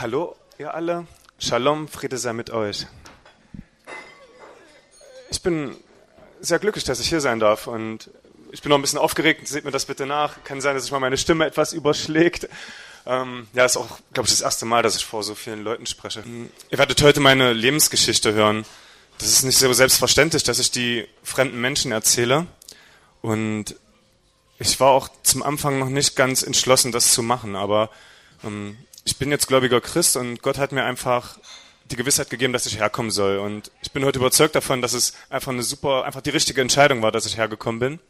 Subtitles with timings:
[0.00, 1.08] Hallo, ihr alle.
[1.40, 2.86] Shalom, Friede sei mit euch.
[5.28, 5.76] Ich bin
[6.40, 8.08] sehr glücklich, dass ich hier sein darf und
[8.52, 9.48] ich bin noch ein bisschen aufgeregt.
[9.48, 10.44] Seht mir das bitte nach.
[10.44, 12.48] Kann sein, dass sich mal meine Stimme etwas überschlägt.
[13.06, 15.84] Ähm, ja, ist auch, glaube ich, das erste Mal, dass ich vor so vielen Leuten
[15.84, 16.22] spreche.
[16.70, 18.64] Ihr werdet heute meine Lebensgeschichte hören.
[19.18, 22.46] Das ist nicht so selbstverständlich, dass ich die fremden Menschen erzähle.
[23.20, 23.74] Und
[24.60, 27.90] ich war auch zum Anfang noch nicht ganz entschlossen, das zu machen, aber
[28.44, 31.38] ähm, ich bin jetzt gläubiger Christ und Gott hat mir einfach
[31.90, 33.38] die Gewissheit gegeben, dass ich herkommen soll.
[33.38, 37.02] Und ich bin heute überzeugt davon, dass es einfach eine super, einfach die richtige Entscheidung
[37.02, 38.00] war, dass ich hergekommen bin.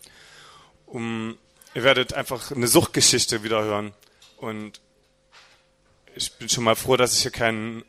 [0.86, 1.38] Um,
[1.74, 3.92] ihr werdet einfach eine Suchtgeschichte wieder hören.
[4.38, 4.80] Und
[6.14, 7.84] ich bin schon mal froh, dass ich hier keinen,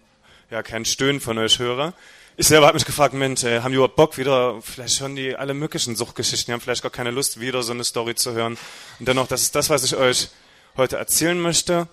[0.51, 1.93] ja, keinen Stöhnen von euch höre.
[2.37, 5.35] Ich selber habe mich gefragt, Mensch, ey, haben die überhaupt Bock wieder, vielleicht hören die
[5.35, 8.57] alle möglichen Suchtgeschichten, die haben vielleicht gar keine Lust, wieder so eine Story zu hören.
[8.99, 10.29] Und dennoch, das ist das, was ich euch
[10.77, 11.87] heute erzählen möchte.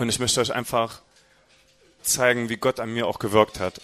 [0.00, 1.02] Und ich möchte euch einfach
[2.00, 3.82] zeigen, wie Gott an mir auch gewirkt hat.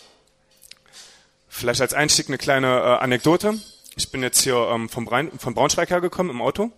[1.46, 3.60] Vielleicht als Einstieg eine kleine äh, Anekdote.
[3.96, 6.72] Ich bin jetzt hier ähm, vom, Braun, von Braunschweig hergekommen im Auto.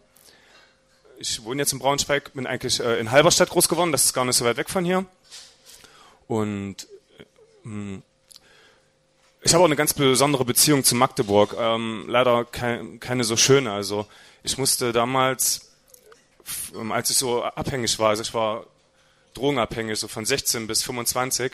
[1.20, 4.24] Ich wohne jetzt in Braunschweig, bin eigentlich äh, in Halberstadt groß geworden, das ist gar
[4.24, 5.06] nicht so weit weg von hier.
[6.26, 6.88] Und
[7.64, 8.00] äh,
[9.42, 11.54] ich habe auch eine ganz besondere Beziehung zu Magdeburg.
[11.56, 13.70] Ähm, leider kein, keine so schöne.
[13.70, 14.04] Also
[14.42, 15.70] ich musste damals,
[16.74, 18.66] ähm, als ich so abhängig war, also ich war
[19.38, 21.52] drogenabhängig, so von 16 bis 25.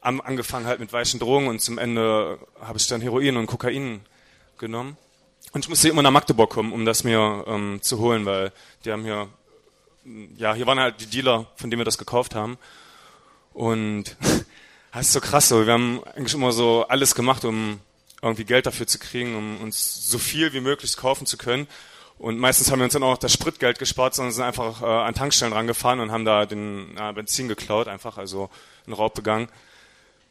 [0.00, 4.00] Am, angefangen halt mit weichen Drogen und zum Ende habe ich dann Heroin und Kokain
[4.58, 4.96] genommen.
[5.52, 8.52] Und ich musste immer nach Magdeburg kommen, um das mir ähm, zu holen, weil
[8.84, 9.28] die haben hier,
[10.36, 12.58] ja, hier waren halt die Dealer, von denen wir das gekauft haben.
[13.52, 14.16] Und
[14.92, 15.66] das ist so krass, so.
[15.66, 17.80] wir haben eigentlich immer so alles gemacht, um
[18.22, 21.66] irgendwie Geld dafür zu kriegen, um uns so viel wie möglich kaufen zu können.
[22.22, 25.12] Und meistens haben wir uns dann auch das Spritgeld gespart, sondern sind einfach äh, an
[25.12, 28.48] Tankstellen rangefahren und haben da den äh, Benzin geklaut, einfach, also
[28.86, 29.48] einen Raub begangen.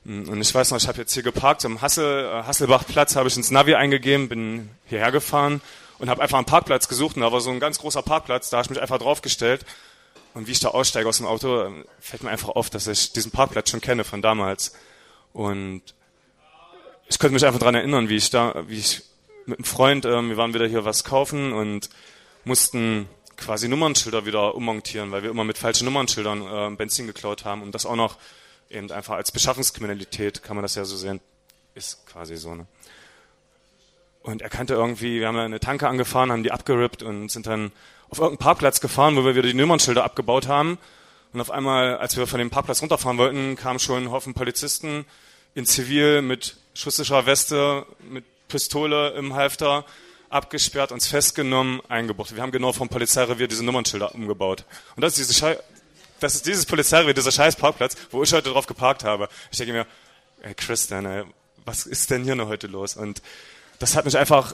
[0.05, 3.27] Mm, und ich weiß noch, ich habe jetzt hier geparkt, am Hassel, äh, Hasselbachplatz habe
[3.27, 5.59] ich ins Navi eingegeben, bin hierher gefahren
[5.99, 7.17] und habe einfach einen Parkplatz gesucht.
[7.17, 9.65] Und da war so ein ganz großer Parkplatz, da habe ich mich einfach draufgestellt.
[10.33, 13.11] Und wie ich da aussteige aus dem Auto, äh, fällt mir einfach auf, dass ich
[13.11, 14.77] diesen Parkplatz schon kenne von damals.
[15.33, 15.81] Und
[17.09, 19.01] ich könnte mich einfach dran erinnern, wie ich da, wie ich
[19.51, 21.89] mit einem Freund, ähm, wir waren wieder hier was kaufen und
[22.43, 23.07] mussten
[23.37, 27.75] quasi Nummernschilder wieder ummontieren, weil wir immer mit falschen Nummernschildern äh, Benzin geklaut haben und
[27.75, 28.17] das auch noch
[28.69, 31.19] eben einfach als Beschaffungskriminalität, kann man das ja so sehen,
[31.75, 32.55] ist quasi so.
[32.55, 32.65] Ne?
[34.23, 37.71] Und er kannte irgendwie, wir haben eine Tanke angefahren, haben die abgerippt und sind dann
[38.09, 40.77] auf irgendeinen Parkplatz gefahren, wo wir wieder die Nummernschilder abgebaut haben.
[41.33, 45.05] Und auf einmal, als wir von dem Parkplatz runterfahren wollten, kam schon ein Haufen Polizisten
[45.55, 49.85] in Zivil mit schusssicher Weste, mit Pistole im Halfter,
[50.29, 52.35] abgesperrt, uns festgenommen, eingebucht.
[52.35, 54.65] Wir haben genau vom Polizeirevier diese Nummernschilder umgebaut.
[54.95, 55.63] Und das ist, diese
[56.19, 59.29] das ist dieses Polizeirevier, dieser scheiß Parkplatz, wo ich heute drauf geparkt habe.
[59.51, 59.87] Ich denke mir,
[60.43, 61.23] ey Christian, ey,
[61.65, 62.95] was ist denn hier noch heute los?
[62.95, 63.21] Und
[63.79, 64.53] das hat mich einfach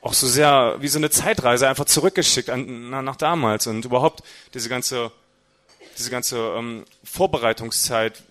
[0.00, 4.22] auch so sehr wie so eine Zeitreise einfach zurückgeschickt an, na, nach damals und überhaupt
[4.54, 5.12] diese ganze
[5.98, 8.22] diese ganze ähm, Vorbereitungszeit,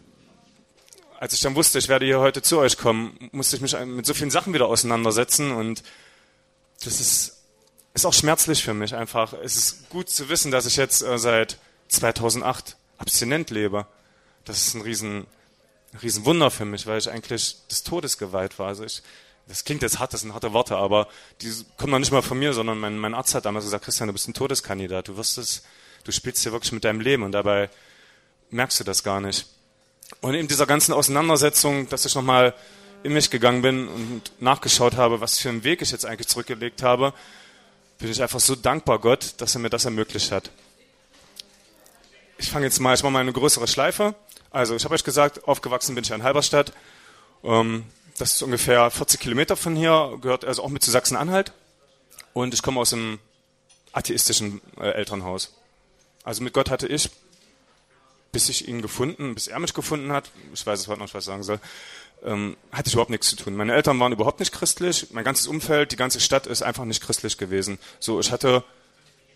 [1.19, 4.05] als ich dann wusste, ich werde hier heute zu euch kommen, musste ich mich mit
[4.05, 5.83] so vielen Sachen wieder auseinandersetzen und
[6.83, 7.43] das ist,
[7.93, 9.33] ist auch schmerzlich für mich einfach.
[9.33, 13.87] Es ist gut zu wissen, dass ich jetzt äh, seit 2008 abstinent lebe.
[14.43, 15.25] Das ist ein riesen,
[16.01, 18.67] riesen Wunder für mich, weil ich eigentlich des Todes geweiht war.
[18.67, 19.01] Also ich,
[19.47, 21.07] das klingt jetzt hart, das sind harte Worte, aber
[21.41, 24.07] die kommen noch nicht mal von mir, sondern mein, mein Arzt hat damals gesagt, Christian,
[24.07, 25.63] du bist ein Todeskandidat, du wirst es,
[26.03, 27.69] du spielst hier wirklich mit deinem Leben und dabei
[28.49, 29.47] merkst du das gar nicht.
[30.21, 32.53] Und in dieser ganzen Auseinandersetzung, dass ich nochmal
[33.03, 36.81] in mich gegangen bin und nachgeschaut habe, was für einen Weg ich jetzt eigentlich zurückgelegt
[36.81, 37.13] habe,
[37.99, 40.49] bin ich einfach so dankbar Gott, dass er mir das ermöglicht hat.
[42.37, 44.15] Ich fange jetzt mal, ich mache mal eine größere Schleife.
[44.51, 46.73] Also ich habe euch gesagt, aufgewachsen bin ich in Halberstadt.
[47.43, 47.85] Ähm,
[48.17, 51.51] das ist ungefähr 40 Kilometer von hier, gehört also auch mit zu Sachsen-Anhalt.
[52.33, 53.19] Und ich komme aus einem
[53.93, 55.53] atheistischen äh, Elternhaus.
[56.23, 57.09] Also mit Gott hatte ich
[58.35, 61.23] bis ich ihn gefunden, bis er mich gefunden hat, ich weiß es heute noch, was
[61.23, 61.57] ich sagen soll,
[62.21, 63.55] ähm, hatte ich überhaupt nichts zu tun.
[63.55, 67.01] Meine Eltern waren überhaupt nicht christlich, mein ganzes Umfeld, die ganze Stadt ist einfach nicht
[67.01, 67.79] christlich gewesen.
[68.01, 68.65] So, ich hatte,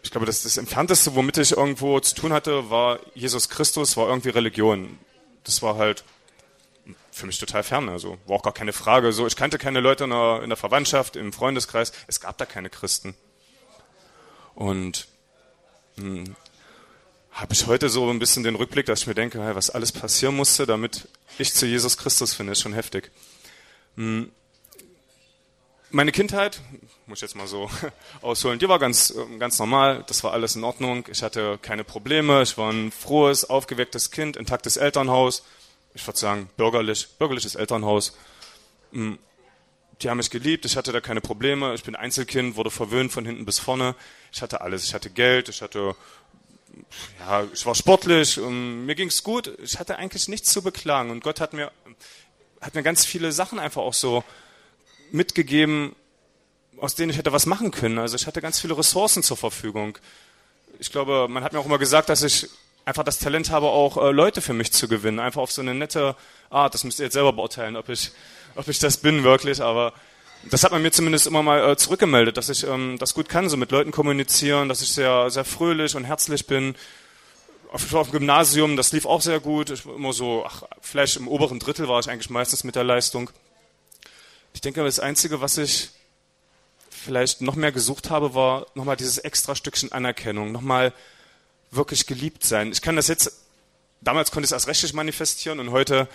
[0.03, 4.09] ich glaube, das, das Entfernteste, womit ich irgendwo zu tun hatte, war Jesus Christus, war
[4.09, 5.00] irgendwie Religion.
[5.45, 6.03] Das war halt
[7.09, 9.13] für mich total fern, also war auch gar keine Frage.
[9.13, 12.45] So, ich kannte keine Leute in der, in der Verwandtschaft, im Freundeskreis, es gab da
[12.45, 13.15] keine Christen.
[14.56, 15.07] Und
[15.95, 16.35] mh, hm,
[17.39, 19.94] habe ich heute so ein bisschen den Rückblick, dass ich mir denke, hey, was alles
[19.94, 21.07] passieren musste, damit
[21.38, 23.12] ich zu Jesus Christus finde, ist schon heftig.
[23.95, 24.30] Hm.
[25.89, 26.62] meine Kindheit,
[27.06, 27.69] muss ich jetzt mal so
[28.21, 30.03] ausholen, die war ganz, ganz normal.
[30.07, 31.06] Das war alles in Ordnung.
[31.09, 32.41] Ich hatte keine Probleme.
[32.41, 35.44] Ich war ein frohes, aufgewecktes Kind, intaktes Elternhaus.
[35.94, 38.18] Ich würde sagen, bürgerlich, bürgerliches Elternhaus.
[38.92, 39.18] Hm,
[40.01, 40.65] die haben mich geliebt.
[40.65, 41.74] Ich hatte da keine Probleme.
[41.74, 43.95] Ich bin Einzelkind, wurde verwöhnt von hinten bis vorne.
[44.31, 44.83] Ich hatte alles.
[44.83, 45.50] Ich hatte Geld.
[45.50, 45.95] Ich hatte,
[47.19, 48.37] ja, ich war sportlich.
[48.37, 49.51] Mir ging's gut.
[49.61, 51.11] Ich hatte eigentlich nichts zu beklagen.
[51.11, 51.71] Und Gott hat mir,
[52.61, 54.23] hat mir ganz viele Sachen einfach auch so
[55.11, 55.95] mitgegeben,
[56.77, 57.99] aus denen ich hätte was machen können.
[57.99, 59.97] Also ich hatte ganz viele Ressourcen zur Verfügung.
[60.79, 62.47] Ich glaube, man hat mir auch immer gesagt, dass ich
[62.85, 65.19] einfach das Talent habe, auch äh, Leute für mich zu gewinnen.
[65.19, 66.15] Einfach auf so eine nette
[66.49, 66.73] Art.
[66.73, 68.11] Das müsst ihr jetzt selber beurteilen, ob ich,
[68.55, 69.61] ob ich das bin wirklich.
[69.61, 69.93] Aber
[70.44, 73.50] das hat man mir zumindest immer mal äh, zurückgemeldet, dass ich ähm, das gut kann,
[73.50, 76.75] so mit Leuten kommunizieren, dass ich sehr, sehr fröhlich und herzlich bin.
[77.71, 79.69] Auf, auf dem Gymnasium, das lief auch sehr gut.
[79.69, 82.83] Ich war immer so, ach, vielleicht im oberen Drittel war ich eigentlich meistens mit der
[82.83, 83.30] Leistung.
[84.53, 85.89] Ich denke, das Einzige, was ich
[86.89, 90.94] vielleicht noch mehr gesucht habe, war nochmal dieses extra Stückchen Anerkennung, nochmal
[91.71, 92.71] wirklich geliebt sein.
[92.71, 93.44] Ich kann das jetzt,
[94.01, 96.07] damals konnte ich es erst rechtlich manifestieren und heute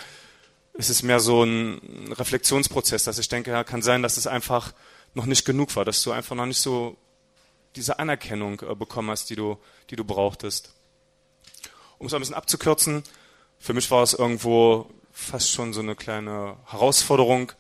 [0.75, 4.73] ist es mehr so ein Reflexionsprozess, dass ich denke, ja, kann sein, dass es einfach
[5.15, 6.97] noch nicht genug war, dass du einfach noch nicht so
[7.76, 9.59] diese Anerkennung äh, bekommen hast, die du,
[9.91, 10.75] die du brauchtest.
[11.99, 13.05] Um es ein bisschen abzukürzen,
[13.59, 17.53] für mich war es irgendwo fast schon so eine kleine Herausforderung,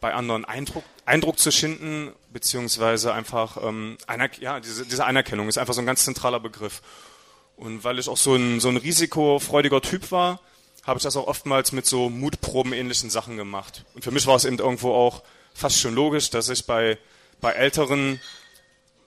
[0.00, 5.58] bei anderen Eindruck, Eindruck zu schinden, beziehungsweise einfach ähm, einer, ja, diese, diese Anerkennung ist
[5.58, 6.82] einfach so ein ganz zentraler Begriff.
[7.56, 10.40] Und weil ich auch so ein, so ein risikofreudiger Typ war,
[10.88, 13.84] habe ich das auch oftmals mit so Mutproben-ähnlichen Sachen gemacht.
[13.94, 15.22] Und für mich war es eben irgendwo auch
[15.54, 16.98] fast schon logisch, dass ich bei,
[17.40, 18.20] bei Älteren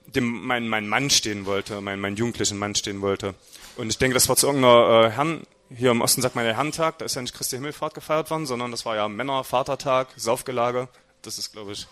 [0.05, 3.33] dem mein, mein Mann stehen wollte, mein, mein jugendlichen Mann stehen wollte.
[3.77, 5.41] Und ich denke, das war zu irgendeiner äh, Herren,
[5.75, 8.45] hier im Osten sagt man ja Herrentag, da ist ja nicht Christi Himmelfahrt gefeiert worden,
[8.45, 10.87] sondern das war ja Männer, Vatertag, Saufgelage.
[11.21, 11.87] Das ist, glaube ich,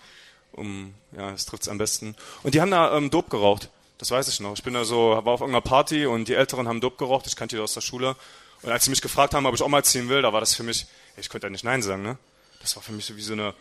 [0.51, 2.15] um, ja, das trifft's am besten.
[2.43, 3.69] Und die haben da ähm, Dope geraucht.
[3.97, 4.53] Das weiß ich noch.
[4.53, 7.25] Ich bin da so, war auf irgendeiner Party und die Älteren haben Dope geraucht.
[7.27, 8.15] Ich kannte die aus der Schule.
[8.61, 10.55] Und als sie mich gefragt haben, ob ich auch mal ziehen will, da war das
[10.55, 10.85] für mich,
[11.17, 12.17] ich konnte ja nicht Nein sagen, ne?
[12.61, 13.53] Das war für mich so wie so eine,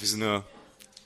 [0.00, 0.42] wie so eine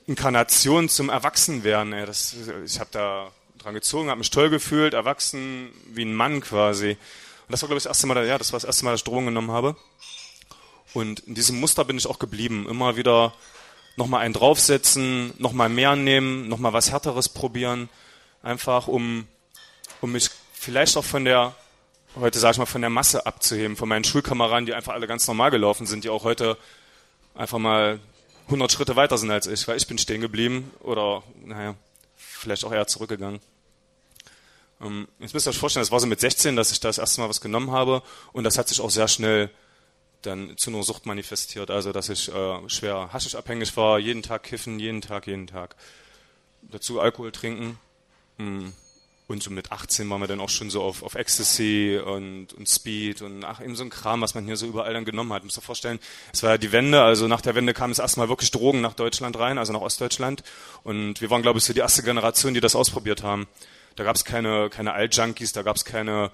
[0.07, 1.93] Inkarnation zum Erwachsenwerden.
[1.93, 2.05] Ey.
[2.05, 2.35] Das,
[2.65, 6.91] ich habe da dran gezogen, habe mich toll gefühlt, erwachsen wie ein Mann quasi.
[6.91, 9.01] Und das war, glaube ich, das erste Mal, ja, das war das erste Mal, dass
[9.01, 9.75] ich Drogen genommen habe.
[10.93, 12.67] Und in diesem Muster bin ich auch geblieben.
[12.67, 13.33] Immer wieder
[13.95, 17.89] nochmal einen draufsetzen, nochmal mehr nehmen, nochmal was Härteres probieren.
[18.41, 19.27] Einfach, um,
[20.01, 21.55] um mich vielleicht auch von der,
[22.15, 25.27] heute sage ich mal, von der Masse abzuheben, von meinen Schulkameraden, die einfach alle ganz
[25.27, 26.57] normal gelaufen sind, die auch heute
[27.35, 27.99] einfach mal
[28.45, 31.75] 100 Schritte weiter sind als ich, weil ich bin stehen geblieben oder, naja,
[32.15, 33.39] vielleicht auch eher zurückgegangen.
[34.81, 36.97] Ähm, jetzt müsst ihr euch vorstellen, das war so mit 16, dass ich da das
[36.97, 38.01] erste Mal was genommen habe
[38.33, 39.49] und das hat sich auch sehr schnell
[40.21, 41.71] dann zu einer Sucht manifestiert.
[41.71, 45.75] Also, dass ich äh, schwer haschischabhängig war, jeden Tag kiffen, jeden Tag, jeden Tag.
[46.61, 47.79] Dazu Alkohol trinken.
[48.37, 48.73] Hm.
[49.29, 52.67] Und so mit 18 waren wir dann auch schon so auf, auf Ecstasy und, und
[52.67, 55.43] Speed und ach, eben so ein Kram, was man hier so überall dann genommen hat.
[55.43, 55.99] Muss dir vorstellen,
[56.33, 58.95] es war ja die Wende, also nach der Wende kam es erstmal wirklich Drogen nach
[58.95, 60.41] Deutschland rein, also nach Ostdeutschland.
[60.83, 63.47] Und wir waren, glaube ich, so die erste Generation, die das ausprobiert haben.
[63.95, 66.31] Da gab es keine, keine Alt-Junkies, da gab es keine,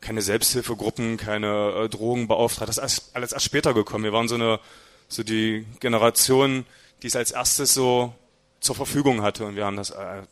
[0.00, 2.74] keine Selbsthilfegruppen, keine äh, Drogenbeauftragte.
[2.74, 4.04] Das ist alles erst später gekommen.
[4.04, 4.60] Wir waren so eine,
[5.08, 6.64] so die Generation,
[7.02, 8.14] die es als erstes so
[8.60, 9.44] zur Verfügung hatte.
[9.44, 10.22] Und wir haben das, äh,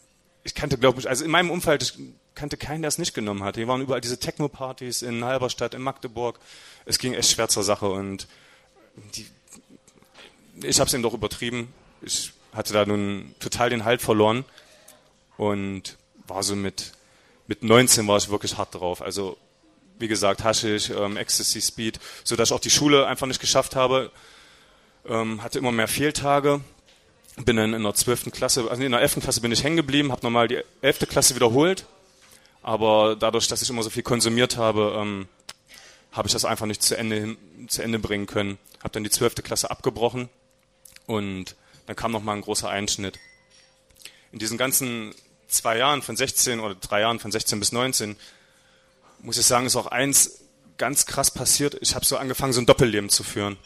[0.49, 1.93] ich kannte, glaube ich, also in meinem Umfeld, ich
[2.35, 3.61] kannte keinen, der es nicht genommen hatte.
[3.61, 6.41] Wir waren überall diese Techno-Partys in Halberstadt, in Magdeburg.
[6.87, 8.27] Es ging echt schwer zur Sache und
[9.15, 9.27] die,
[10.63, 11.73] ich habe es eben doch übertrieben.
[12.01, 14.47] Ich hatte da nun total den Halt verloren
[15.37, 16.93] und war so mit,
[17.47, 19.03] mit 19 war ich wirklich hart drauf.
[19.03, 19.37] Also,
[19.99, 23.77] wie gesagt, Haschisch, ähm, Ecstasy, Speed, so dass ich auch die Schule einfach nicht geschafft
[23.77, 24.11] habe.
[25.07, 26.63] Ähm, hatte immer mehr Fehltage.
[27.45, 28.33] Bin dann in der 12.
[28.33, 29.21] Klasse, also in der 11.
[29.21, 31.09] Klasse bin ich hängen geblieben, habe nochmal die 11.
[31.09, 31.87] Klasse wiederholt.
[32.63, 35.29] Aber dadurch, dass ich immer so viel konsumiert habe, ähm,
[36.13, 37.37] habe ich das einfach nicht zu Ende,
[37.69, 38.59] zu Ende bringen können.
[38.81, 39.37] Habe dann die 12.
[39.37, 40.29] Klasse abgebrochen
[41.07, 41.55] und
[41.87, 43.19] dann kam nochmal ein großer Einschnitt.
[44.33, 45.15] In diesen ganzen
[45.47, 48.17] zwei Jahren von 16 oder drei Jahren von 16 bis 19,
[49.21, 50.41] muss ich sagen, ist auch eins
[50.77, 51.77] ganz krass passiert.
[51.81, 53.57] Ich habe so angefangen, so ein Doppelleben zu führen.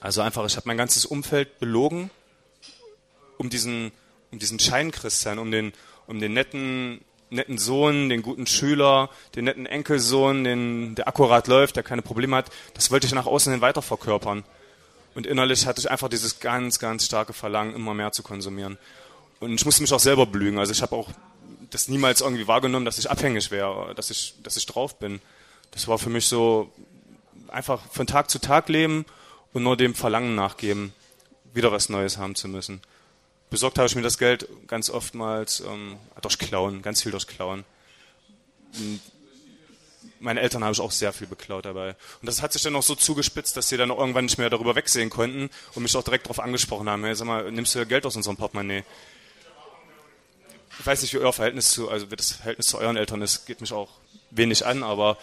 [0.00, 2.10] Also einfach, ich habe mein ganzes Umfeld belogen,
[3.40, 3.90] um diesen,
[4.30, 5.72] um diesen Scheinchristian, um den,
[6.06, 11.76] um den netten, netten Sohn, den guten Schüler, den netten Enkelsohn, den, der akkurat läuft,
[11.76, 12.50] der keine Probleme hat.
[12.74, 14.44] Das wollte ich nach außen hin weiter verkörpern.
[15.14, 18.76] Und innerlich hatte ich einfach dieses ganz, ganz starke Verlangen, immer mehr zu konsumieren.
[19.40, 20.58] Und ich musste mich auch selber belügen.
[20.58, 21.08] Also ich habe auch
[21.70, 25.22] das niemals irgendwie wahrgenommen, dass ich abhängig wäre, dass ich, dass ich drauf bin.
[25.70, 26.70] Das war für mich so
[27.48, 29.06] einfach von Tag zu Tag leben
[29.54, 30.92] und nur dem Verlangen nachgeben,
[31.54, 32.82] wieder was Neues haben zu müssen.
[33.50, 37.64] Besorgt habe ich mir das Geld ganz oftmals ähm, durch Klauen, ganz viel durch Klauen.
[38.74, 39.00] Und
[40.20, 41.96] meine Eltern habe ich auch sehr viel beklaut dabei.
[42.20, 44.74] Und das hat sich dann auch so zugespitzt, dass sie dann irgendwann nicht mehr darüber
[44.76, 47.04] wegsehen konnten und mich auch direkt darauf angesprochen haben.
[47.04, 48.84] Hey, sag mal, nimmst du Geld aus unserem Portemonnaie?
[50.78, 53.46] Ich weiß nicht, wie euer Verhältnis zu, also wie das Verhältnis zu euren Eltern ist,
[53.46, 53.90] geht mich auch
[54.30, 55.18] wenig an, aber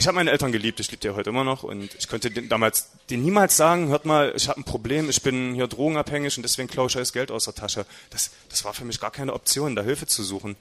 [0.00, 2.88] ich habe meine Eltern geliebt, ich liebe die heute immer noch und ich könnte damals
[3.10, 6.68] denen niemals sagen, hört mal, ich habe ein Problem, ich bin hier drogenabhängig und deswegen
[6.68, 7.84] klaue ich scheiß Geld aus der Tasche.
[8.08, 10.56] Das, das war für mich gar keine Option, da Hilfe zu suchen.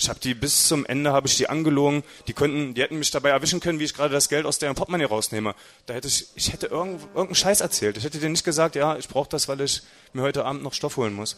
[0.00, 2.02] Ich habe die bis zum Ende habe ich die angelogen.
[2.26, 4.74] Die könnten, die hätten mich dabei erwischen können, wie ich gerade das Geld aus deren
[4.74, 5.54] Portemonnaie rausnehme.
[5.86, 7.96] Da hätte ich, ich hätte irgend, irgendeinen Scheiß erzählt.
[7.98, 10.74] Ich hätte denen nicht gesagt, ja, ich brauche das, weil ich mir heute Abend noch
[10.74, 11.36] Stoff holen muss.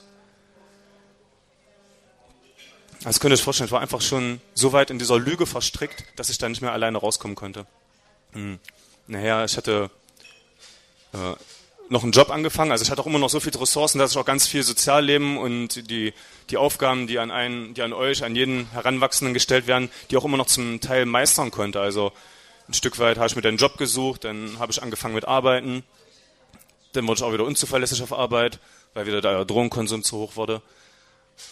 [3.04, 6.04] Also könnt ihr euch vorstellen, ich war einfach schon so weit in dieser Lüge verstrickt,
[6.16, 7.66] dass ich da nicht mehr alleine rauskommen konnte.
[8.32, 8.58] Hm.
[9.06, 9.90] Naja, ich hatte
[11.12, 11.34] äh,
[11.90, 12.72] noch einen Job angefangen.
[12.72, 15.36] Also ich hatte auch immer noch so viele Ressourcen, dass ich auch ganz viel Sozialleben
[15.36, 16.14] und die,
[16.48, 20.24] die Aufgaben, die an einen, die an euch, an jeden Heranwachsenden gestellt werden, die auch
[20.24, 21.80] immer noch zum Teil meistern konnte.
[21.80, 22.12] Also
[22.68, 25.82] ein Stück weit habe ich mir einen Job gesucht, dann habe ich angefangen mit Arbeiten,
[26.94, 28.60] dann wurde ich auch wieder unzuverlässig auf Arbeit,
[28.94, 30.62] weil wieder der Drogenkonsum zu hoch wurde,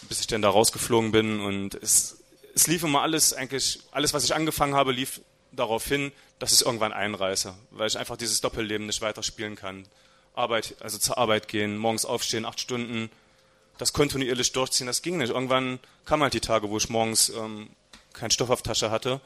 [0.09, 2.17] bis ich dann da rausgeflogen bin und es,
[2.55, 5.21] es lief immer alles, eigentlich alles, was ich angefangen habe, lief
[5.51, 9.87] darauf hin, dass ich irgendwann einreiße, weil ich einfach dieses Doppelleben nicht weiterspielen kann.
[10.33, 13.09] Arbeit, also zur Arbeit gehen, morgens aufstehen, acht Stunden,
[13.77, 15.29] das kontinuierlich durchziehen, das ging nicht.
[15.29, 17.69] Irgendwann kamen halt die Tage, wo ich morgens ähm,
[18.13, 19.21] keinen Stoff auf Tasche hatte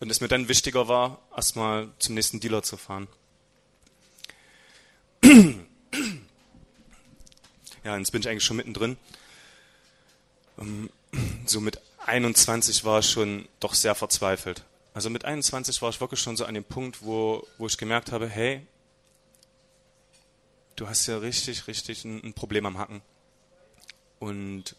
[0.00, 3.08] und es mir dann wichtiger war, erstmal zum nächsten Dealer zu fahren.
[7.84, 8.96] Ja, jetzt bin ich eigentlich schon mittendrin.
[10.58, 10.90] Ähm,
[11.46, 14.64] so mit 21 war ich schon doch sehr verzweifelt.
[14.94, 18.12] Also mit 21 war ich wirklich schon so an dem Punkt, wo, wo ich gemerkt
[18.12, 18.66] habe, hey,
[20.76, 23.02] du hast ja richtig, richtig ein, ein Problem am Hacken.
[24.18, 24.76] Und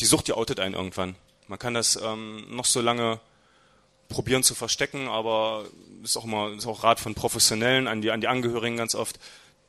[0.00, 1.16] die Sucht, die outet einen irgendwann.
[1.48, 3.20] Man kann das ähm, noch so lange
[4.08, 5.66] probieren zu verstecken, aber
[6.02, 9.18] ist auch immer ist auch Rat von Professionellen an die an die Angehörigen ganz oft,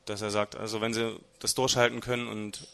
[0.06, 2.68] dass er sagt, also wenn sie das durchhalten können und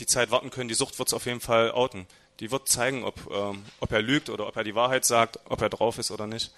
[0.00, 2.06] die Zeit warten können, die Sucht wird es auf jeden Fall outen.
[2.40, 5.60] Die wird zeigen, ob ähm, ob er lügt oder ob er die Wahrheit sagt, ob
[5.60, 6.52] er drauf ist oder nicht.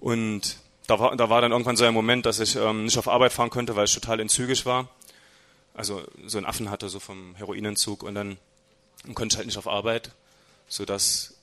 [0.00, 3.08] Und da war, da war dann irgendwann so ein Moment, dass ich ähm, nicht auf
[3.08, 4.88] Arbeit fahren konnte, weil ich total entzügig war.
[5.74, 8.38] Also so einen Affen hatte, so vom Heroinentzug und dann
[9.14, 10.12] konnte ich halt nicht auf Arbeit,
[10.68, 11.34] sodass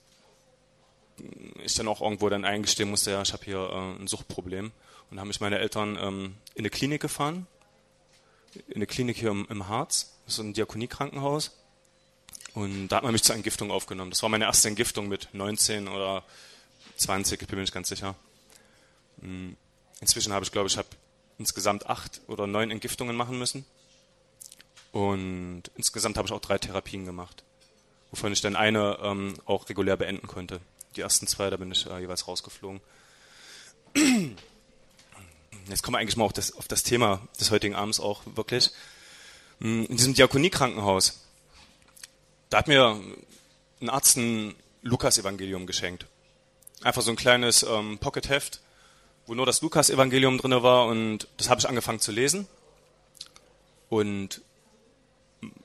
[1.64, 4.72] ich dann auch irgendwo dann eingestehen musste, ja, ich habe hier äh, ein Suchtproblem.
[5.12, 7.46] Und haben mich meine Eltern ähm, in eine Klinik gefahren,
[8.68, 11.52] in eine Klinik hier im, im Harz, ist ein Diakoniekrankenhaus.
[12.54, 14.12] Und da hat man mich zur Entgiftung aufgenommen.
[14.12, 16.24] Das war meine erste Entgiftung mit 19 oder
[16.98, 18.16] 20, ich bin mir nicht ganz sicher.
[19.22, 19.58] Hm.
[20.02, 20.90] Inzwischen habe ich, glaube ich, habe
[21.40, 23.66] insgesamt acht oder neun Entgiftungen machen müssen.
[24.92, 27.44] Und insgesamt habe ich auch drei Therapien gemacht,
[28.12, 30.60] wovon ich dann eine ähm, auch regulär beenden konnte.
[30.96, 32.80] Die ersten zwei, da bin ich äh, jeweils rausgeflogen.
[35.68, 38.72] Jetzt kommen wir eigentlich mal auf das, auf das Thema des heutigen Abends auch wirklich.
[39.64, 41.22] Hm, in diesem Diakoniekrankenhaus,
[42.50, 43.00] da hat mir
[43.82, 46.06] ein Arzt ein Lukas-Evangelium geschenkt.
[46.82, 48.60] Einfach so ein kleines ähm, Pocket-Heft,
[49.26, 52.46] wo nur das Lukas-Evangelium drin war und das habe ich angefangen zu lesen.
[53.88, 54.42] Und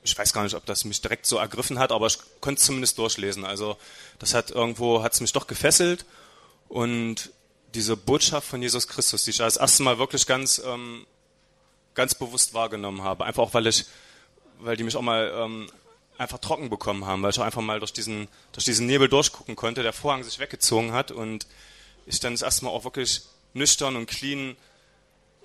[0.03, 2.65] ich weiß gar nicht, ob das mich direkt so ergriffen hat, aber ich konnte es
[2.65, 3.43] zumindest durchlesen.
[3.43, 3.77] Also
[4.17, 6.05] das hat irgendwo, hat es mich doch gefesselt
[6.69, 7.31] und
[7.73, 11.05] diese Botschaft von Jesus Christus, die ich als erstes Mal wirklich ganz, ähm,
[11.99, 13.25] ganz bewusst wahrgenommen habe.
[13.25, 13.83] Einfach auch, weil ich,
[14.59, 15.69] weil die mich auch mal ähm,
[16.17, 19.57] einfach trocken bekommen haben, weil ich auch einfach mal durch diesen, durch diesen Nebel durchgucken
[19.57, 21.45] konnte, der Vorhang sich weggezogen hat und
[22.05, 24.55] ich dann das erste Mal auch wirklich nüchtern und clean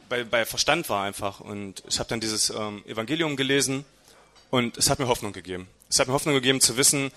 [0.08, 1.40] bei, bei Verstand war einfach.
[1.40, 3.84] Und ich habe dann dieses ähm, Evangelium gelesen
[4.50, 5.66] und es hat mir Hoffnung gegeben.
[5.88, 7.10] Es hat mir Hoffnung gegeben zu wissen,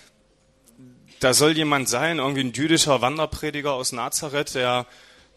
[1.20, 4.86] da soll jemand sein, irgendwie ein jüdischer Wanderprediger aus Nazareth, der,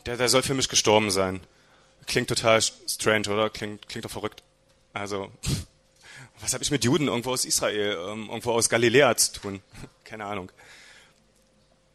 [0.08, 1.41] der, der soll für mich gestorben sein.
[2.08, 3.50] Klingt total strange, oder?
[3.50, 4.43] Klingt, klingt doch verrückt.
[4.93, 5.31] Also,
[6.41, 9.62] was habe ich mit Juden irgendwo aus Israel, ähm, irgendwo aus Galiläa zu tun?
[10.03, 10.51] Keine Ahnung.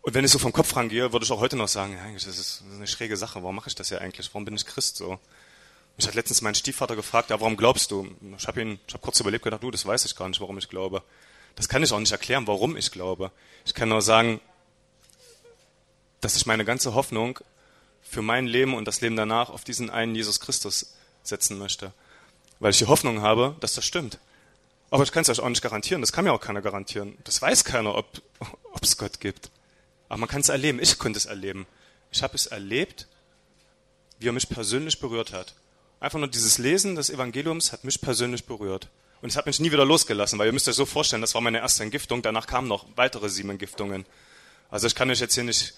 [0.02, 2.24] Und wenn ich so vom Kopf rangehe, würde ich auch heute noch sagen, ja, eigentlich
[2.24, 3.42] das ist eine schräge Sache.
[3.42, 4.32] Warum mache ich das ja eigentlich?
[4.32, 5.18] Warum bin ich Christ so?
[5.96, 8.08] Mich hat letztens mein Stiefvater gefragt, ja, warum glaubst du?
[8.38, 10.58] Ich habe ihn, ich habe kurz überlebt, gedacht, du, das weiß ich gar nicht, warum
[10.58, 11.02] ich glaube.
[11.56, 13.32] Das kann ich auch nicht erklären, warum ich glaube.
[13.64, 14.40] Ich kann nur sagen,
[16.20, 17.40] dass ich meine ganze Hoffnung
[18.08, 21.92] für mein Leben und das Leben danach auf diesen einen Jesus Christus setzen möchte.
[22.60, 24.18] Weil ich die Hoffnung habe, dass das stimmt.
[24.90, 26.00] Aber ich kann es euch auch nicht garantieren.
[26.00, 27.18] Das kann mir auch keiner garantieren.
[27.24, 28.22] Das weiß keiner, ob
[28.80, 29.50] es Gott gibt.
[30.08, 30.78] Aber man kann es erleben.
[30.80, 31.66] Ich konnte es erleben.
[32.12, 33.08] Ich habe es erlebt,
[34.18, 35.54] wie er mich persönlich berührt hat.
[35.98, 38.88] Einfach nur dieses Lesen des Evangeliums hat mich persönlich berührt.
[39.22, 41.40] Und es hat mich nie wieder losgelassen, weil ihr müsst euch so vorstellen, das war
[41.40, 44.04] meine erste Entgiftung, danach kamen noch weitere sieben Entgiftungen.
[44.70, 45.74] Also ich kann euch jetzt hier nicht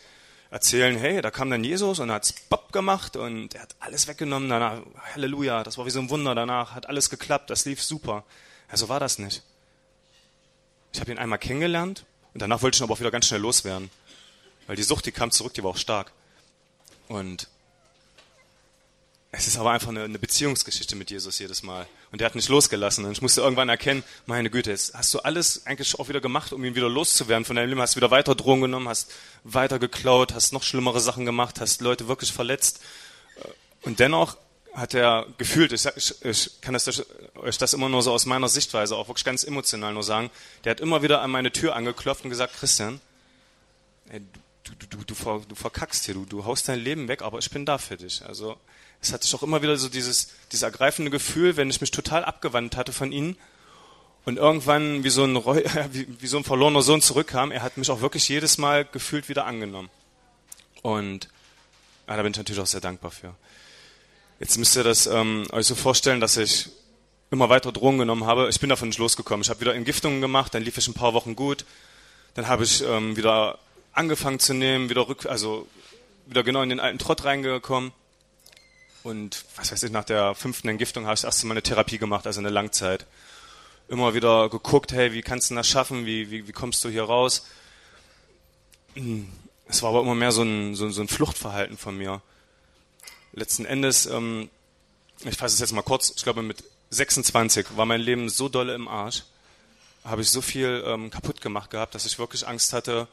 [0.51, 4.49] erzählen, hey, da kam dann Jesus und hat's Bob gemacht und er hat alles weggenommen,
[4.49, 4.81] danach,
[5.15, 8.25] Halleluja, das war wie so ein Wunder, danach hat alles geklappt, das lief super.
[8.71, 9.43] Ja, so war das nicht.
[10.93, 13.41] Ich habe ihn einmal kennengelernt und danach wollte ich ihn aber auch wieder ganz schnell
[13.41, 13.91] loswerden.
[14.67, 16.13] Weil die Sucht, die kam zurück, die war auch stark.
[17.09, 17.49] Und
[19.31, 21.87] es ist aber einfach eine, Beziehungsgeschichte mit Jesus jedes Mal.
[22.11, 23.05] Und der hat nicht losgelassen.
[23.05, 26.53] Und ich musste irgendwann erkennen, meine Güte, jetzt hast du alles eigentlich auch wieder gemacht,
[26.55, 27.81] um ihn wieder loszuwerden von deinem Leben.
[27.81, 29.13] Hast wieder weiter Drogen genommen, hast
[29.45, 32.81] weiter geklaut, hast noch schlimmere Sachen gemacht, hast Leute wirklich verletzt.
[33.83, 34.39] Und dennoch
[34.73, 37.05] hat er gefühlt, ich, ich, ich kann das,
[37.35, 40.31] euch das immer nur so aus meiner Sichtweise, auch wirklich ganz emotional nur sagen,
[40.65, 43.01] der hat immer wieder an meine Tür angeklopft und gesagt, Christian,
[44.09, 44.23] ey,
[44.65, 47.51] du, du, du, du, du verkackst hier, du, du haust dein Leben weg, aber ich
[47.51, 48.25] bin da für dich.
[48.25, 48.57] Also
[49.01, 52.25] es hatte ich auch immer wieder so dieses, dieses ergreifende Gefühl, wenn ich mich total
[52.25, 53.37] abgewandt hatte von ihnen
[54.25, 55.35] und irgendwann wie so ein,
[55.93, 59.29] wie, wie so ein verlorener Sohn zurückkam, er hat mich auch wirklich jedes Mal gefühlt
[59.29, 59.91] wieder angenommen.
[60.83, 61.29] Und
[62.09, 63.35] ja, da bin ich natürlich auch sehr dankbar für.
[64.41, 66.71] Jetzt müsst ihr das ähm, euch so vorstellen, dass ich
[67.31, 68.49] immer weiter Drogen genommen habe.
[68.49, 69.43] Ich bin davon nicht losgekommen.
[69.43, 71.65] Ich habe wieder Entgiftungen gemacht, dann lief ich ein paar Wochen gut.
[72.35, 73.59] Dann habe ich ähm, wieder
[73.93, 75.67] angefangen zu nehmen, wieder rück, also
[76.27, 77.93] wieder genau in den alten Trott reingekommen.
[79.03, 81.99] Und was weiß ich, nach der fünften Entgiftung habe ich das erste Mal eine Therapie
[81.99, 83.07] gemacht, also eine Langzeit.
[83.89, 86.05] Immer wieder geguckt, hey, wie kannst du das schaffen?
[86.05, 87.47] Wie, wie, wie kommst du hier raus?
[89.67, 92.21] Es war aber immer mehr so ein, so, so ein Fluchtverhalten von mir.
[93.33, 94.51] Letzten Endes, ähm,
[95.25, 98.75] ich fasse es jetzt mal kurz, ich glaube mit 26 war mein Leben so dolle
[98.75, 99.25] im Arsch,
[100.05, 103.09] habe ich so viel ähm, kaputt gemacht gehabt, dass ich wirklich Angst hatte,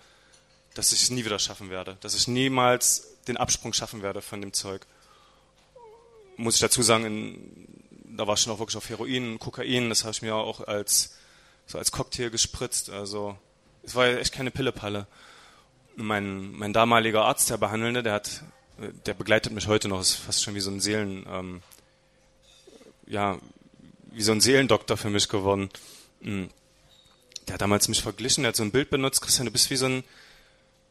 [0.74, 4.42] dass ich es nie wieder schaffen werde, dass ich niemals den Absprung schaffen werde von
[4.42, 4.86] dem Zeug
[6.38, 7.68] muss ich dazu sagen, in,
[8.18, 11.18] da war ich schon auch wirklich auf Heroin, Kokain, das habe ich mir auch als,
[11.66, 12.90] so als Cocktail gespritzt.
[12.90, 13.38] Also
[13.84, 15.08] es war echt keine Pillepalle.
[15.96, 18.44] Mein, mein damaliger Arzt, der Behandelnde, der hat,
[19.06, 21.62] der begleitet mich heute noch, ist fast schon wie so ein Seelen, ähm,
[23.08, 23.38] ja,
[24.12, 25.70] wie so ein Seelendoktor für mich geworden.
[26.22, 26.50] Hm.
[27.48, 29.76] Der hat damals mich verglichen, der hat so ein Bild benutzt, Christian, du bist wie
[29.76, 30.04] so ein,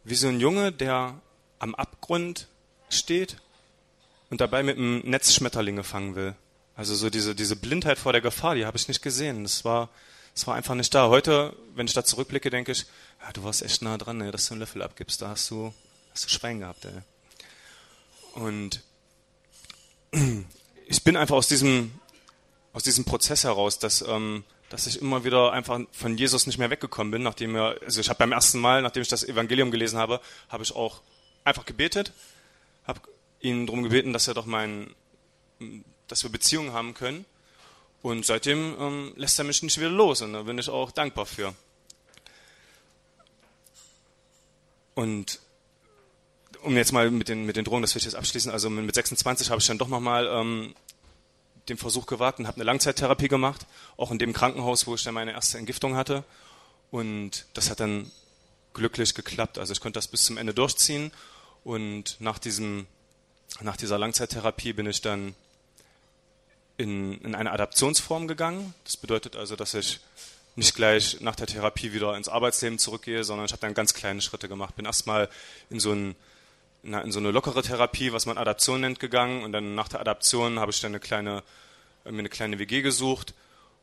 [0.05, 1.21] wie so ein Junge, der
[1.59, 2.49] am Abgrund
[2.89, 3.37] steht
[4.35, 6.35] und dabei mit einem Netz Schmetterlinge fangen will.
[6.75, 9.45] Also so diese, diese Blindheit vor der Gefahr, die habe ich nicht gesehen.
[9.45, 9.91] Das war,
[10.35, 11.09] das war einfach nicht da.
[11.09, 12.85] Heute, wenn ich da zurückblicke, denke ich,
[13.23, 15.23] ja, du warst echt nah dran, ey, dass du einen Löffel abgibst.
[15.23, 15.73] Da hast du,
[16.13, 16.91] hast du Schwein gehabt, ey.
[18.33, 18.83] Und
[20.89, 21.93] ich bin einfach aus diesem,
[22.73, 26.71] aus diesem Prozess heraus, dass, ähm, dass ich immer wieder einfach von Jesus nicht mehr
[26.71, 29.97] weggekommen bin, nachdem er, also ich habe beim ersten Mal, nachdem ich das Evangelium gelesen
[29.97, 31.03] habe, habe ich auch
[31.45, 32.13] einfach gebetet,
[32.85, 33.01] habe
[33.45, 34.95] ihn darum gebeten, dass er doch mein,
[36.09, 37.25] dass wir Beziehungen haben können.
[38.03, 41.27] Und seitdem ähm, lässt er mich nicht wieder los und da bin ich auch dankbar
[41.27, 41.55] für.
[44.95, 45.41] Und
[46.63, 48.95] um jetzt mal mit den, mit den Drogen, das will ich jetzt abschließen, also mit
[48.95, 50.75] 26 habe ich dann doch nochmal ähm,
[51.69, 55.15] den Versuch gewagt und habe eine Langzeittherapie gemacht, auch in dem Krankenhaus, wo ich dann
[55.15, 56.25] meine erste Entgiftung hatte.
[56.91, 58.11] Und das hat dann
[58.73, 59.59] glücklich geklappt.
[59.59, 61.11] Also ich konnte das bis zum Ende durchziehen.
[61.65, 62.87] Und nach diesem
[63.61, 65.35] nach dieser Langzeittherapie bin ich dann
[66.77, 68.75] in, in eine Adaptionsform gegangen.
[68.85, 70.01] Das bedeutet also, dass ich
[70.57, 74.21] nicht gleich nach der Therapie wieder ins Arbeitsleben zurückgehe, sondern ich habe dann ganz kleine
[74.21, 74.77] Schritte gemacht.
[74.77, 75.29] Bin erstmal
[75.71, 76.15] in so, in
[76.83, 80.71] so eine lockere Therapie, was man Adaption nennt, gegangen und dann nach der Adaption habe
[80.71, 81.43] ich dann eine kleine,
[82.05, 83.35] mir eine kleine WG gesucht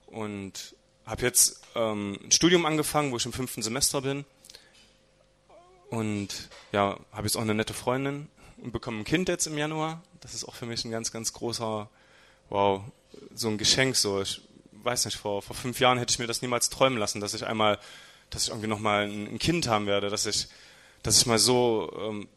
[0.07, 4.23] und habe jetzt ähm, ein Studium angefangen, wo ich im fünften Semester bin
[5.89, 6.29] und
[6.71, 8.29] ja, habe jetzt auch eine nette Freundin
[8.61, 10.01] und bekomme ein Kind jetzt im Januar.
[10.21, 11.89] Das ist auch für mich ein ganz, ganz großer,
[12.49, 12.81] wow,
[13.33, 13.95] so ein Geschenk.
[13.95, 17.19] So, ich weiß nicht, vor, vor fünf Jahren hätte ich mir das niemals träumen lassen,
[17.19, 17.79] dass ich einmal,
[18.29, 20.47] dass ich irgendwie nochmal ein, Kind haben werde, dass ich,
[21.03, 22.27] dass ich mal so, ähm,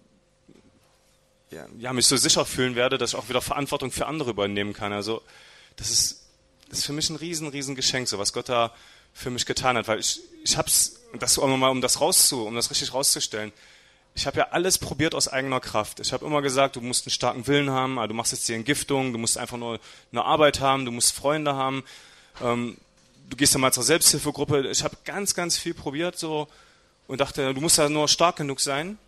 [1.50, 4.72] ja, ja, mich so sicher fühlen werde, dass ich auch wieder Verantwortung für andere übernehmen
[4.72, 4.92] kann.
[4.92, 5.22] Also,
[5.76, 6.26] das ist,
[6.68, 8.72] das ist für mich ein riesen, riesen Geschenk, so was Gott da
[9.12, 12.54] für mich getan hat, weil ich, ich hab's, das auch nochmal, um das rauszu, um
[12.56, 13.52] das richtig rauszustellen,
[14.14, 15.98] ich habe ja alles probiert aus eigener Kraft.
[15.98, 18.54] Ich habe immer gesagt, du musst einen starken Willen haben, also du machst jetzt die
[18.54, 19.80] Entgiftung, du musst einfach nur
[20.12, 21.82] eine Arbeit haben, du musst Freunde haben,
[22.40, 22.76] ähm,
[23.28, 24.68] du gehst ja mal zur Selbsthilfegruppe.
[24.68, 26.48] Ich habe ganz, ganz viel probiert so
[27.08, 28.98] und dachte, du musst ja nur stark genug sein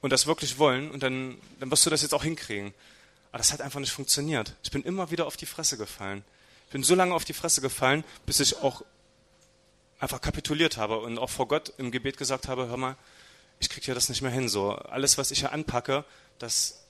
[0.00, 2.72] und das wirklich wollen und dann, dann wirst du das jetzt auch hinkriegen.
[3.32, 4.54] Aber das hat einfach nicht funktioniert.
[4.62, 6.24] Ich bin immer wieder auf die Fresse gefallen.
[6.66, 8.82] Ich bin so lange auf die Fresse gefallen, bis ich auch
[9.98, 12.96] einfach kapituliert habe und auch vor Gott im Gebet gesagt habe, hör mal,
[13.58, 14.48] ich kriege ja das nicht mehr hin.
[14.48, 16.04] So alles, was ich hier anpacke,
[16.38, 16.84] das,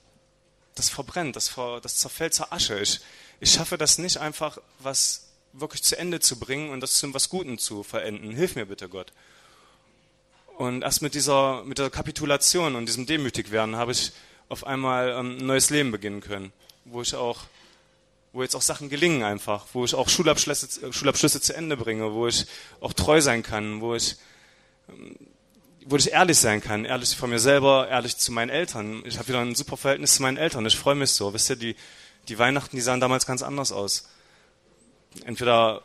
[0.75, 2.79] das verbrennt, das, ver, das zerfällt zur Asche.
[2.79, 2.99] Ich,
[3.39, 7.29] ich schaffe das nicht einfach, was wirklich zu Ende zu bringen und das zu was
[7.29, 8.31] Guten zu verenden.
[8.31, 9.11] Hilf mir bitte, Gott.
[10.57, 14.11] Und erst mit dieser, mit der Kapitulation und diesem Demütigwerden habe ich
[14.49, 16.51] auf einmal ähm, ein neues Leben beginnen können,
[16.85, 17.41] wo ich auch,
[18.33, 22.27] wo jetzt auch Sachen gelingen einfach, wo ich auch Schulabschlüsse, Schulabschlüsse zu Ende bringe, wo
[22.27, 22.45] ich
[22.81, 24.15] auch treu sein kann, wo ich,
[24.89, 25.15] ähm,
[25.89, 29.03] wo ich ehrlich sein kann, ehrlich vor mir selber, ehrlich zu meinen Eltern.
[29.05, 30.65] Ich habe wieder ein super Verhältnis zu meinen Eltern.
[30.65, 31.33] Ich freue mich so.
[31.33, 31.75] Wisst ihr, die,
[32.27, 34.09] die Weihnachten, die sahen damals ganz anders aus.
[35.23, 35.81] Entweder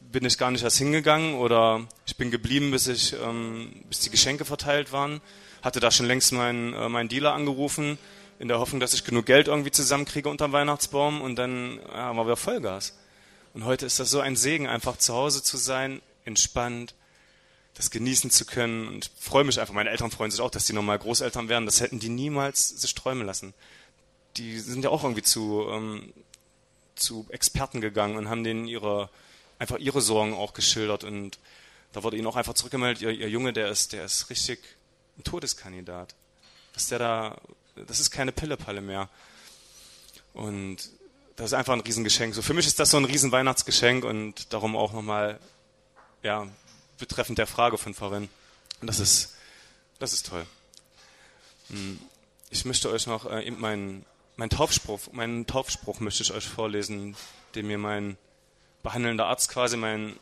[0.00, 4.10] bin ich gar nicht erst hingegangen oder ich bin geblieben, bis ich, ähm, bis die
[4.10, 5.20] Geschenke verteilt waren.
[5.62, 7.98] Hatte da schon längst meinen, äh, meinen Dealer angerufen,
[8.38, 12.26] in der Hoffnung, dass ich genug Geld irgendwie zusammenkriege unterm Weihnachtsbaum und dann ja, war
[12.26, 12.96] wieder Vollgas.
[13.52, 16.94] Und heute ist das so ein Segen, einfach zu Hause zu sein, entspannt,
[17.74, 18.88] das genießen zu können.
[18.88, 21.66] Und freue mich einfach, meine Eltern freuen sich auch, dass die nochmal Großeltern werden.
[21.66, 23.54] Das hätten die niemals sich träumen lassen.
[24.36, 26.12] Die sind ja auch irgendwie zu, ähm,
[26.94, 29.10] zu Experten gegangen und haben denen ihre
[29.58, 31.38] einfach ihre Sorgen auch geschildert und
[31.92, 34.58] da wurde ihnen auch einfach zurückgemeldet, ihr, ihr Junge, der ist, der ist richtig
[35.16, 36.14] ein Todeskandidat.
[36.72, 37.36] Dass der da,
[37.86, 39.08] das ist keine Pillepalle mehr.
[40.32, 40.78] Und
[41.36, 42.34] das ist einfach ein Riesengeschenk.
[42.34, 45.38] So für mich ist das so ein Riesenweihnachtsgeschenk und darum auch nochmal,
[46.24, 46.48] ja,
[47.08, 48.30] betreffend der Frage von vorhin.
[48.80, 49.34] Und das ist,
[49.98, 50.46] das ist toll.
[51.68, 51.98] Hm,
[52.48, 57.14] ich möchte euch noch äh, meinen, mein Taufspruch, meinen Taufspruch möchte ich euch vorlesen,
[57.54, 58.16] den mir mein
[58.82, 60.18] behandelnder Arzt quasi meinen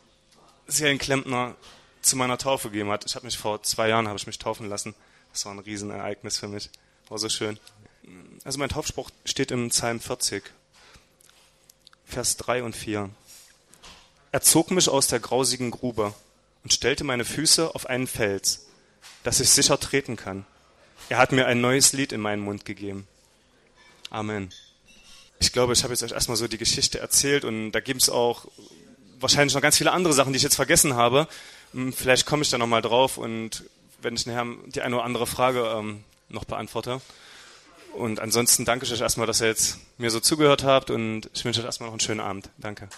[0.66, 1.55] Seelenklempner
[2.01, 3.05] zu meiner Taufe gegeben hat.
[3.05, 4.95] Ich habe mich vor zwei Jahren habe ich mich taufen lassen.
[5.33, 6.68] Das war ein Riesenereignis für mich.
[7.09, 7.61] War so schön.
[8.45, 10.42] Also mein Taufspruch steht im Psalm 40,
[12.05, 13.09] Vers 3 und 4.
[14.33, 16.12] Er zog mich aus der grausigen Grube
[16.62, 18.66] und stellte meine Füße auf einen Fels,
[19.22, 20.44] dass ich sicher treten kann.
[21.09, 23.07] Er hat mir ein neues Lied in meinen Mund gegeben.
[24.11, 24.53] Amen
[25.42, 28.09] ich glaube, ich habe jetzt euch erstmal so die Geschichte erzählt und da gibt es
[28.09, 28.46] auch
[29.18, 31.27] wahrscheinlich noch ganz viele andere Sachen, die ich jetzt vergessen habe.
[31.72, 33.64] Hm, vielleicht komme ich da nochmal drauf und
[34.01, 37.01] wenn ich nachher die eine oder andere Frage ähm, noch beantworte.
[37.92, 41.44] Und ansonsten danke ich euch erstmal, dass ihr jetzt mir so zugehört habt und ich
[41.44, 42.48] wünsche euch erstmal noch einen schönen Abend.
[42.59, 42.88] Danke.